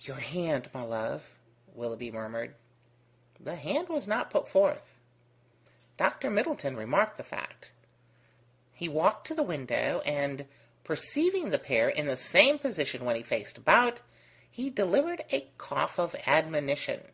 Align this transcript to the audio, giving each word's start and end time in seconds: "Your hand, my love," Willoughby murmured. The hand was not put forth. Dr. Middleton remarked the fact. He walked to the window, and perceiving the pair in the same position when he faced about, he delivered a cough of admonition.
"Your 0.00 0.16
hand, 0.16 0.68
my 0.74 0.82
love," 0.82 1.38
Willoughby 1.72 2.10
murmured. 2.10 2.56
The 3.38 3.54
hand 3.54 3.88
was 3.88 4.08
not 4.08 4.28
put 4.28 4.48
forth. 4.48 4.96
Dr. 5.96 6.30
Middleton 6.30 6.76
remarked 6.76 7.16
the 7.16 7.22
fact. 7.22 7.70
He 8.72 8.88
walked 8.88 9.28
to 9.28 9.34
the 9.36 9.44
window, 9.44 10.00
and 10.04 10.48
perceiving 10.82 11.50
the 11.50 11.60
pair 11.60 11.88
in 11.88 12.06
the 12.08 12.16
same 12.16 12.58
position 12.58 13.04
when 13.04 13.14
he 13.14 13.22
faced 13.22 13.56
about, 13.56 14.00
he 14.50 14.68
delivered 14.68 15.24
a 15.30 15.48
cough 15.58 15.96
of 16.00 16.16
admonition. 16.26 17.12